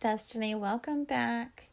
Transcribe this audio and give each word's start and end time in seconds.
Destiny. 0.00 0.54
Welcome 0.54 1.02
back. 1.02 1.66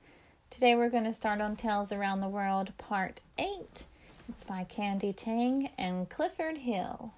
Today 0.49 0.75
we're 0.75 0.89
going 0.89 1.03
to 1.03 1.13
start 1.13 1.41
on 1.41 1.55
Tales 1.55 1.91
Around 1.91 2.21
the 2.21 2.27
World, 2.27 2.75
Part 2.79 3.21
8. 3.37 3.85
It's 4.27 4.43
by 4.43 4.63
Candy 4.63 5.13
Tang 5.13 5.69
and 5.77 6.09
Clifford 6.09 6.57
Hill. 6.57 7.13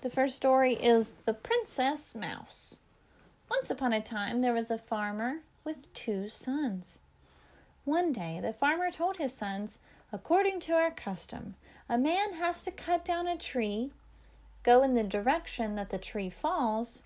The 0.00 0.08
first 0.08 0.34
story 0.34 0.76
is 0.76 1.10
The 1.26 1.34
Princess 1.34 2.14
Mouse. 2.14 2.78
Once 3.50 3.68
upon 3.68 3.92
a 3.92 4.00
time, 4.00 4.40
there 4.40 4.54
was 4.54 4.70
a 4.70 4.78
farmer 4.78 5.40
with 5.62 5.92
two 5.92 6.30
sons. 6.30 7.00
One 7.84 8.14
day, 8.14 8.40
the 8.40 8.54
farmer 8.54 8.90
told 8.90 9.18
his 9.18 9.34
sons, 9.34 9.78
According 10.10 10.60
to 10.60 10.72
our 10.72 10.90
custom, 10.90 11.56
a 11.86 11.98
man 11.98 12.34
has 12.34 12.64
to 12.64 12.70
cut 12.70 13.04
down 13.04 13.26
a 13.26 13.36
tree, 13.36 13.90
go 14.62 14.82
in 14.82 14.94
the 14.94 15.04
direction 15.04 15.76
that 15.76 15.90
the 15.90 15.98
tree 15.98 16.30
falls, 16.30 17.02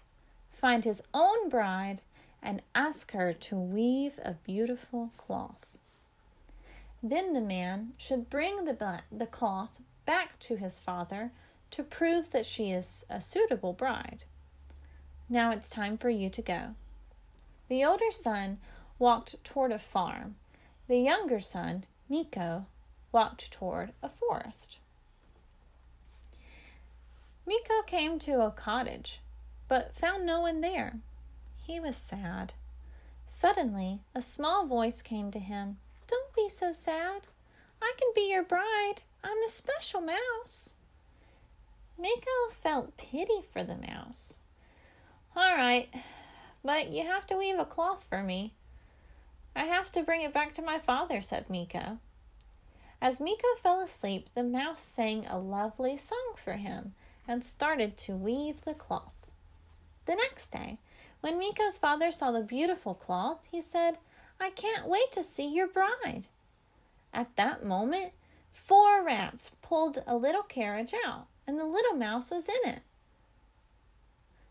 find 0.60 0.84
his 0.84 1.02
own 1.14 1.48
bride, 1.48 2.00
and 2.42 2.62
ask 2.74 3.12
her 3.12 3.32
to 3.32 3.56
weave 3.56 4.18
a 4.24 4.32
beautiful 4.44 5.10
cloth. 5.16 5.66
Then 7.02 7.32
the 7.32 7.40
man 7.40 7.92
should 7.96 8.30
bring 8.30 8.64
the, 8.64 9.02
the 9.10 9.26
cloth 9.26 9.80
back 10.06 10.38
to 10.40 10.56
his 10.56 10.78
father 10.78 11.30
to 11.70 11.82
prove 11.82 12.30
that 12.30 12.46
she 12.46 12.70
is 12.70 13.04
a 13.10 13.20
suitable 13.20 13.72
bride. 13.72 14.24
Now 15.28 15.50
it's 15.50 15.68
time 15.68 15.98
for 15.98 16.10
you 16.10 16.30
to 16.30 16.42
go. 16.42 16.74
The 17.68 17.84
older 17.84 18.10
son 18.10 18.58
walked 18.98 19.42
toward 19.44 19.72
a 19.72 19.78
farm. 19.78 20.36
The 20.88 20.98
younger 20.98 21.40
son, 21.40 21.84
Miko, 22.08 22.66
walked 23.12 23.50
toward 23.50 23.92
a 24.02 24.08
forest. 24.08 24.78
Miko 27.46 27.82
came 27.86 28.18
to 28.20 28.40
a 28.40 28.50
cottage, 28.50 29.20
but 29.68 29.94
found 29.94 30.24
no 30.24 30.40
one 30.40 30.60
there. 30.60 30.98
He 31.62 31.78
was 31.78 31.96
sad. 31.96 32.54
Suddenly, 33.26 34.00
a 34.14 34.22
small 34.22 34.66
voice 34.66 35.02
came 35.02 35.30
to 35.30 35.38
him. 35.38 35.76
Don't 36.06 36.34
be 36.34 36.48
so 36.48 36.72
sad. 36.72 37.22
I 37.80 37.92
can 37.98 38.10
be 38.14 38.30
your 38.30 38.42
bride. 38.42 39.02
I'm 39.22 39.42
a 39.44 39.48
special 39.48 40.00
mouse. 40.00 40.74
Miko 41.98 42.50
felt 42.62 42.96
pity 42.96 43.42
for 43.52 43.62
the 43.62 43.76
mouse. 43.76 44.38
All 45.36 45.54
right, 45.54 45.88
but 46.64 46.88
you 46.88 47.04
have 47.04 47.26
to 47.26 47.36
weave 47.36 47.58
a 47.58 47.64
cloth 47.64 48.06
for 48.08 48.22
me. 48.22 48.54
I 49.54 49.64
have 49.64 49.92
to 49.92 50.02
bring 50.02 50.22
it 50.22 50.32
back 50.32 50.54
to 50.54 50.62
my 50.62 50.78
father, 50.78 51.20
said 51.20 51.50
Miko. 51.50 51.98
As 53.00 53.20
Miko 53.20 53.48
fell 53.62 53.80
asleep, 53.80 54.28
the 54.34 54.42
mouse 54.42 54.80
sang 54.80 55.26
a 55.26 55.38
lovely 55.38 55.96
song 55.96 56.34
for 56.42 56.54
him 56.54 56.94
and 57.26 57.44
started 57.44 57.96
to 57.98 58.16
weave 58.16 58.64
the 58.64 58.74
cloth. 58.74 59.17
The 60.08 60.14
next 60.14 60.52
day, 60.52 60.78
when 61.20 61.38
Miko's 61.38 61.76
father 61.76 62.10
saw 62.10 62.30
the 62.30 62.40
beautiful 62.40 62.94
cloth, 62.94 63.40
he 63.52 63.60
said, 63.60 63.98
I 64.40 64.48
can't 64.48 64.88
wait 64.88 65.12
to 65.12 65.22
see 65.22 65.46
your 65.46 65.66
bride. 65.66 66.28
At 67.12 67.36
that 67.36 67.62
moment, 67.62 68.12
four 68.50 69.04
rats 69.04 69.50
pulled 69.60 70.02
a 70.06 70.16
little 70.16 70.44
carriage 70.44 70.94
out 71.04 71.26
and 71.46 71.58
the 71.58 71.66
little 71.66 71.92
mouse 71.92 72.30
was 72.30 72.48
in 72.48 72.70
it. 72.70 72.80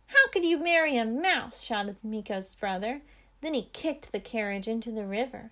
How 0.05 0.27
could 0.31 0.45
you 0.45 0.59
marry 0.59 0.95
a 0.95 1.05
mouse? 1.05 1.63
shouted 1.63 2.03
Miko's 2.03 2.53
brother. 2.53 3.01
Then 3.41 3.55
he 3.55 3.71
kicked 3.73 4.11
the 4.11 4.19
carriage 4.19 4.67
into 4.67 4.91
the 4.91 5.07
river. 5.07 5.49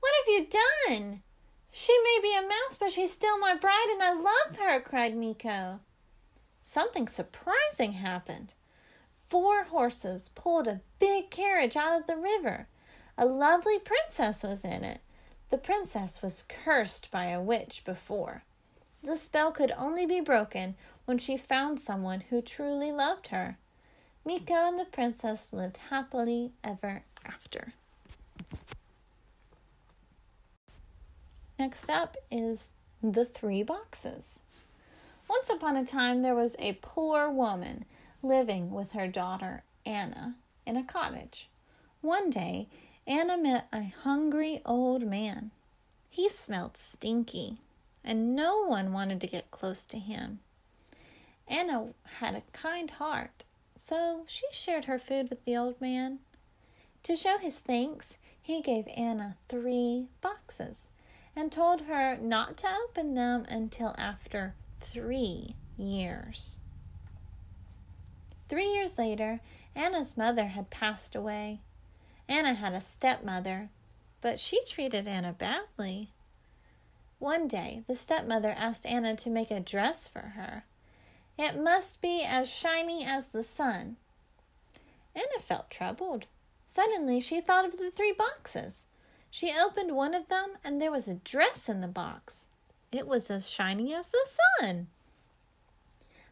What 0.00 0.12
have 0.18 0.34
you 0.34 0.46
done? 0.88 1.22
She 1.70 1.96
may 2.02 2.18
be 2.20 2.36
a 2.36 2.42
mouse, 2.42 2.76
but 2.80 2.90
she's 2.90 3.12
still 3.12 3.38
my 3.38 3.54
bride 3.54 3.90
and 3.92 4.02
I 4.02 4.12
love 4.12 4.56
her, 4.58 4.80
cried 4.80 5.16
Miko. 5.16 5.78
Something 6.62 7.06
surprising 7.06 7.92
happened. 7.92 8.54
Four 9.32 9.64
horses 9.64 10.28
pulled 10.34 10.68
a 10.68 10.82
big 10.98 11.30
carriage 11.30 11.74
out 11.74 11.98
of 11.98 12.06
the 12.06 12.18
river. 12.18 12.66
A 13.16 13.24
lovely 13.24 13.78
princess 13.78 14.42
was 14.42 14.62
in 14.62 14.84
it. 14.84 15.00
The 15.48 15.56
princess 15.56 16.20
was 16.20 16.44
cursed 16.46 17.10
by 17.10 17.28
a 17.28 17.40
witch 17.40 17.82
before. 17.86 18.42
The 19.02 19.16
spell 19.16 19.50
could 19.50 19.72
only 19.74 20.04
be 20.04 20.20
broken 20.20 20.74
when 21.06 21.16
she 21.16 21.38
found 21.38 21.80
someone 21.80 22.24
who 22.28 22.42
truly 22.42 22.92
loved 22.92 23.28
her. 23.28 23.56
Miko 24.22 24.52
and 24.52 24.78
the 24.78 24.84
princess 24.84 25.50
lived 25.50 25.78
happily 25.88 26.52
ever 26.62 27.02
after. 27.24 27.72
Next 31.58 31.88
up 31.88 32.18
is 32.30 32.68
the 33.02 33.24
three 33.24 33.62
boxes. 33.62 34.42
Once 35.26 35.48
upon 35.48 35.78
a 35.78 35.86
time, 35.86 36.20
there 36.20 36.34
was 36.34 36.54
a 36.58 36.78
poor 36.82 37.30
woman 37.30 37.86
living 38.22 38.70
with 38.70 38.92
her 38.92 39.08
daughter 39.08 39.64
Anna 39.84 40.36
in 40.66 40.76
a 40.76 40.84
cottage. 40.84 41.48
One 42.00 42.30
day, 42.30 42.68
Anna 43.06 43.36
met 43.36 43.66
a 43.72 43.92
hungry 44.02 44.60
old 44.64 45.02
man. 45.02 45.50
He 46.08 46.28
smelled 46.28 46.76
stinky 46.76 47.58
and 48.04 48.34
no 48.34 48.64
one 48.64 48.92
wanted 48.92 49.20
to 49.20 49.26
get 49.26 49.50
close 49.50 49.84
to 49.86 49.98
him. 49.98 50.40
Anna 51.48 51.88
had 52.18 52.34
a 52.34 52.42
kind 52.52 52.90
heart, 52.90 53.44
so 53.76 54.24
she 54.26 54.46
shared 54.52 54.86
her 54.86 54.98
food 54.98 55.28
with 55.30 55.44
the 55.44 55.56
old 55.56 55.80
man. 55.80 56.20
To 57.04 57.16
show 57.16 57.38
his 57.38 57.60
thanks, 57.60 58.16
he 58.40 58.60
gave 58.60 58.86
Anna 58.88 59.36
three 59.48 60.06
boxes 60.20 60.88
and 61.34 61.50
told 61.50 61.82
her 61.82 62.16
not 62.16 62.56
to 62.58 62.68
open 62.88 63.14
them 63.14 63.44
until 63.48 63.94
after 63.98 64.54
three 64.80 65.56
years. 65.76 66.58
Three 68.52 68.68
years 68.68 68.98
later, 68.98 69.40
Anna's 69.74 70.14
mother 70.14 70.48
had 70.48 70.68
passed 70.68 71.14
away. 71.14 71.60
Anna 72.28 72.52
had 72.52 72.74
a 72.74 72.82
stepmother, 72.82 73.70
but 74.20 74.38
she 74.38 74.62
treated 74.66 75.08
Anna 75.08 75.32
badly. 75.32 76.10
One 77.18 77.48
day, 77.48 77.82
the 77.86 77.94
stepmother 77.94 78.50
asked 78.50 78.84
Anna 78.84 79.16
to 79.16 79.30
make 79.30 79.50
a 79.50 79.58
dress 79.58 80.06
for 80.06 80.34
her. 80.36 80.64
It 81.38 81.58
must 81.58 82.02
be 82.02 82.24
as 82.24 82.46
shiny 82.52 83.06
as 83.06 83.28
the 83.28 83.42
sun. 83.42 83.96
Anna 85.14 85.40
felt 85.40 85.70
troubled. 85.70 86.26
Suddenly, 86.66 87.20
she 87.20 87.40
thought 87.40 87.64
of 87.64 87.78
the 87.78 87.90
three 87.90 88.12
boxes. 88.12 88.84
She 89.30 89.50
opened 89.58 89.96
one 89.96 90.12
of 90.12 90.28
them, 90.28 90.58
and 90.62 90.78
there 90.78 90.92
was 90.92 91.08
a 91.08 91.14
dress 91.14 91.70
in 91.70 91.80
the 91.80 91.88
box. 91.88 92.48
It 92.92 93.06
was 93.06 93.30
as 93.30 93.48
shiny 93.48 93.94
as 93.94 94.10
the 94.10 94.28
sun. 94.60 94.88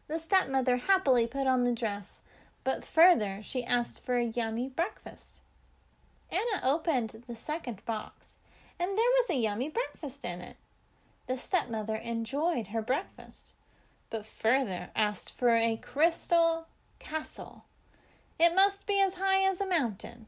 The 0.07 0.19
stepmother 0.19 0.77
happily 0.77 1.27
put 1.27 1.47
on 1.47 1.63
the 1.63 1.71
dress, 1.71 2.19
but 2.63 2.85
further, 2.85 3.41
she 3.43 3.63
asked 3.63 4.03
for 4.05 4.17
a 4.17 4.25
yummy 4.25 4.69
breakfast. 4.69 5.39
Anna 6.29 6.61
opened 6.63 7.23
the 7.27 7.35
second 7.35 7.83
box, 7.85 8.35
and 8.79 8.89
there 8.89 8.95
was 8.97 9.29
a 9.29 9.35
yummy 9.35 9.69
breakfast 9.69 10.23
in 10.25 10.41
it. 10.41 10.57
The 11.27 11.37
stepmother 11.37 11.95
enjoyed 11.95 12.67
her 12.67 12.81
breakfast, 12.81 13.53
but 14.09 14.25
further 14.25 14.89
asked 14.95 15.37
for 15.37 15.55
a 15.55 15.77
crystal 15.77 16.67
castle. 16.99 17.65
It 18.39 18.55
must 18.55 18.85
be 18.85 18.99
as 18.99 19.15
high 19.15 19.47
as 19.47 19.61
a 19.61 19.67
mountain. 19.67 20.25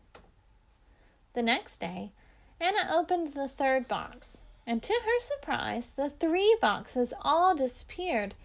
The 1.34 1.42
next 1.42 1.78
day, 1.80 2.12
Anna 2.60 2.90
opened 2.94 3.34
the 3.34 3.48
third 3.48 3.88
box, 3.88 4.42
and 4.68 4.82
to 4.84 4.94
her 4.94 5.20
surprise, 5.20 5.92
the 5.92 6.10
three 6.10 6.56
boxes 6.62 7.14
all 7.22 7.56
disappeared, 7.56 8.36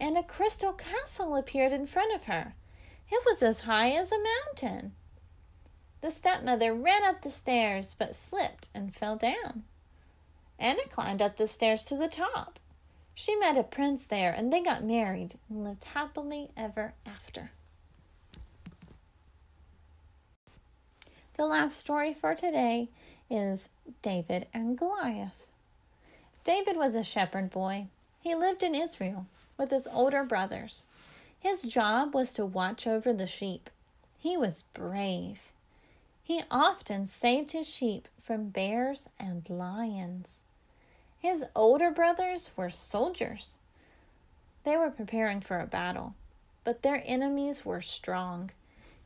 and 0.00 0.16
a 0.16 0.22
crystal 0.22 0.72
castle 0.72 1.36
appeared 1.36 1.72
in 1.72 1.86
front 1.86 2.14
of 2.14 2.24
her. 2.24 2.54
It 3.10 3.22
was 3.26 3.42
as 3.42 3.60
high 3.60 3.90
as 3.90 4.10
a 4.10 4.16
mountain. 4.46 4.92
The 6.00 6.10
stepmother 6.10 6.74
ran 6.74 7.04
up 7.04 7.22
the 7.22 7.30
stairs, 7.30 7.94
but 7.98 8.14
slipped 8.14 8.70
and 8.74 8.94
fell 8.94 9.16
down. 9.16 9.64
Anna 10.58 10.86
climbed 10.90 11.20
up 11.20 11.36
the 11.36 11.46
stairs 11.46 11.84
to 11.86 11.96
the 11.96 12.08
top. 12.08 12.58
She 13.14 13.36
met 13.36 13.58
a 13.58 13.62
prince 13.62 14.06
there, 14.06 14.32
and 14.32 14.50
they 14.50 14.62
got 14.62 14.82
married 14.82 15.34
and 15.48 15.64
lived 15.64 15.84
happily 15.84 16.50
ever 16.56 16.94
after. 17.04 17.50
The 21.34 21.46
last 21.46 21.78
story 21.78 22.14
for 22.14 22.34
today 22.34 22.88
is 23.30 23.68
David 24.02 24.46
and 24.54 24.78
Goliath. 24.78 25.48
David 26.44 26.76
was 26.76 26.94
a 26.94 27.02
shepherd 27.02 27.50
boy. 27.50 27.86
He 28.22 28.34
lived 28.34 28.62
in 28.62 28.74
Israel 28.74 29.26
with 29.60 29.70
his 29.70 29.86
older 29.92 30.24
brothers. 30.24 30.86
His 31.38 31.62
job 31.62 32.14
was 32.14 32.32
to 32.32 32.46
watch 32.46 32.86
over 32.86 33.12
the 33.12 33.26
sheep. 33.26 33.68
He 34.18 34.34
was 34.34 34.64
brave. 34.72 35.52
He 36.22 36.42
often 36.50 37.06
saved 37.06 37.52
his 37.52 37.68
sheep 37.68 38.08
from 38.22 38.48
bears 38.48 39.10
and 39.18 39.48
lions. 39.50 40.44
His 41.18 41.44
older 41.54 41.90
brothers 41.90 42.50
were 42.56 42.70
soldiers. 42.70 43.58
They 44.64 44.78
were 44.78 44.90
preparing 44.90 45.42
for 45.42 45.60
a 45.60 45.66
battle, 45.66 46.14
but 46.64 46.80
their 46.80 47.02
enemies 47.04 47.62
were 47.62 47.82
strong. 47.82 48.52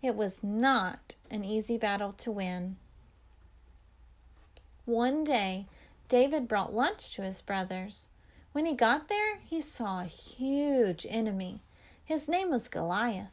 It 0.02 0.14
was 0.14 0.44
not 0.44 1.16
an 1.32 1.44
easy 1.44 1.76
battle 1.76 2.12
to 2.18 2.30
win. 2.30 2.76
One 4.84 5.24
day, 5.24 5.66
David 6.08 6.46
brought 6.46 6.72
lunch 6.72 7.12
to 7.16 7.22
his 7.22 7.40
brothers. 7.40 8.06
When 8.54 8.66
he 8.66 8.74
got 8.74 9.08
there, 9.08 9.38
he 9.38 9.60
saw 9.60 10.00
a 10.00 10.04
huge 10.04 11.04
enemy. 11.10 11.60
His 12.04 12.28
name 12.28 12.50
was 12.50 12.68
Goliath. 12.68 13.32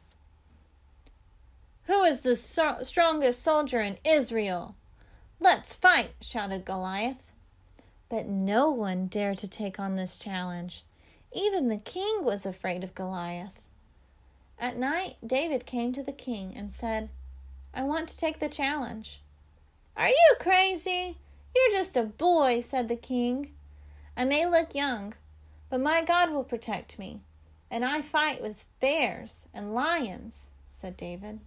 Who 1.84 2.02
is 2.02 2.22
the 2.22 2.34
so- 2.34 2.82
strongest 2.82 3.40
soldier 3.40 3.80
in 3.80 3.98
Israel? 4.04 4.74
Let's 5.38 5.76
fight, 5.76 6.14
shouted 6.20 6.64
Goliath. 6.64 7.22
But 8.08 8.26
no 8.26 8.68
one 8.72 9.06
dared 9.06 9.38
to 9.38 9.46
take 9.46 9.78
on 9.78 9.94
this 9.94 10.18
challenge. 10.18 10.82
Even 11.32 11.68
the 11.68 11.78
king 11.78 12.24
was 12.24 12.44
afraid 12.44 12.82
of 12.82 12.96
Goliath. 12.96 13.62
At 14.58 14.76
night, 14.76 15.18
David 15.24 15.66
came 15.66 15.92
to 15.92 16.02
the 16.02 16.10
king 16.10 16.52
and 16.56 16.72
said, 16.72 17.10
I 17.72 17.84
want 17.84 18.08
to 18.08 18.18
take 18.18 18.40
the 18.40 18.48
challenge. 18.48 19.22
Are 19.96 20.08
you 20.08 20.34
crazy? 20.40 21.18
You're 21.54 21.78
just 21.78 21.96
a 21.96 22.02
boy, 22.02 22.60
said 22.60 22.88
the 22.88 22.96
king. 22.96 23.52
I 24.16 24.24
may 24.24 24.46
look 24.46 24.74
young, 24.74 25.14
but 25.70 25.80
my 25.80 26.04
God 26.04 26.30
will 26.30 26.44
protect 26.44 26.98
me, 26.98 27.22
and 27.70 27.84
I 27.84 28.02
fight 28.02 28.42
with 28.42 28.66
bears 28.80 29.48
and 29.54 29.74
lions, 29.74 30.50
said 30.70 30.96
David. 30.96 31.40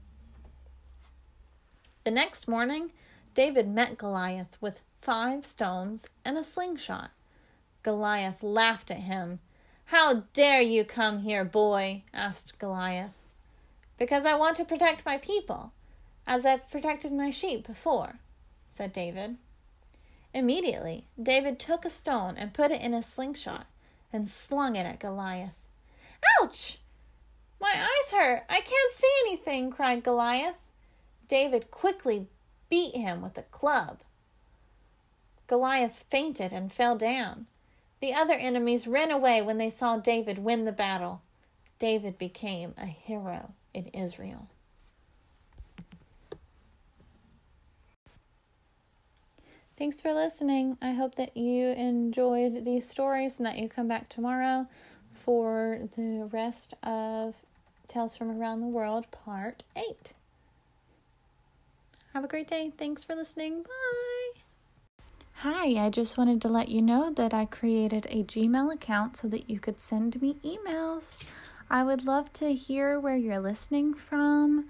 The 2.04 2.12
next 2.12 2.48
morning, 2.48 2.92
David 3.34 3.68
met 3.68 3.98
Goliath 3.98 4.58
with 4.62 4.82
five 5.02 5.46
stones 5.46 6.08
and 6.24 6.38
a 6.38 6.44
slingshot. 6.44 7.12
Goliath 7.84 8.42
laughed 8.42 8.90
at 8.90 9.02
him. 9.02 9.40
How 9.86 10.24
dare 10.34 10.62
you 10.62 10.84
come 10.84 11.20
here, 11.20 11.46
boy? 11.46 12.04
asked 12.14 12.58
Goliath. 12.58 13.14
Because 13.98 14.26
I 14.26 14.36
want 14.36 14.58
to 14.58 14.66
protect 14.66 15.06
my 15.06 15.20
people, 15.20 15.72
as 16.26 16.46
I've 16.46 16.70
protected 16.70 17.14
my 17.14 17.30
sheep 17.30 17.68
before, 17.68 18.16
said 18.70 18.92
David. 18.92 19.38
Immediately, 20.36 21.08
David 21.22 21.60
took 21.60 21.86
a 21.86 21.90
stone 21.90 22.36
and 22.38 22.54
put 22.54 22.70
it 22.70 22.82
in 22.82 22.94
a 22.94 23.02
slingshot 23.02 23.68
and 24.12 24.28
slung 24.28 24.76
it 24.76 24.86
at 24.86 25.00
Goliath. 25.00 25.56
Ouch! 26.42 26.80
My 27.62 27.74
eyes 27.74 28.12
hurt. 28.12 28.44
I 28.50 28.60
can't 28.60 28.94
see 28.94 29.12
anything, 29.26 29.72
cried 29.72 30.04
Goliath. 30.04 30.58
David 31.30 31.72
quickly 31.72 32.28
beat 32.70 32.98
him 32.98 33.22
with 33.22 33.38
a 33.38 33.44
club. 33.44 34.00
Goliath 35.48 36.04
fainted 36.10 36.52
and 36.52 36.70
fell 36.70 36.98
down. 36.98 37.48
The 38.02 38.14
other 38.14 38.34
enemies 38.34 38.88
ran 38.88 39.12
away 39.12 39.42
when 39.42 39.58
they 39.58 39.70
saw 39.70 39.96
David 39.96 40.40
win 40.40 40.66
the 40.66 40.74
battle. 40.74 41.22
David 41.80 42.18
became 42.18 42.74
a 42.78 42.88
hero 42.88 43.52
in 43.74 43.86
Israel. 43.94 44.50
Thanks 49.78 50.00
for 50.00 50.14
listening. 50.14 50.78
I 50.82 50.92
hope 50.94 51.16
that 51.16 51.36
you 51.36 51.68
enjoyed 51.72 52.64
these 52.64 52.88
stories 52.88 53.38
and 53.38 53.46
that 53.46 53.58
you 53.58 53.68
come 53.68 53.90
back 53.90 54.08
tomorrow 54.08 54.68
for 55.12 55.90
the 55.98 56.30
rest 56.32 56.74
of 56.82 57.36
Tales 57.86 58.16
from 58.16 58.32
Around 58.32 58.62
the 58.62 58.68
World, 58.68 59.06
Part 59.12 59.64
8. 59.76 60.14
Have 62.14 62.24
a 62.24 62.28
great 62.28 62.48
day. 62.48 62.72
Thanks 62.78 63.04
for 63.04 63.16
listening. 63.16 63.64
Bye. 63.64 64.42
Hi, 65.40 65.86
I 65.86 65.90
just 65.90 66.18
wanted 66.18 66.42
to 66.44 66.48
let 66.48 66.70
you 66.70 66.82
know 66.82 67.12
that 67.12 67.34
I 67.34 67.44
created 67.44 68.08
a 68.10 68.24
Gmail 68.24 68.74
account 68.74 69.18
so 69.18 69.28
that 69.28 69.50
you 69.50 69.60
could 69.60 69.82
send 69.82 70.22
me 70.22 70.36
emails. 70.36 71.18
I 71.70 71.84
would 71.84 72.06
love 72.06 72.32
to 72.34 72.54
hear 72.54 72.98
where 72.98 73.18
you're 73.18 73.42
listening 73.42 73.94
from 73.94 74.70